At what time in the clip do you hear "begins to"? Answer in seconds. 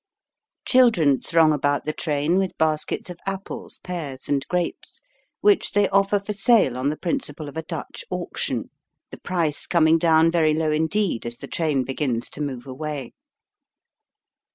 11.83-12.41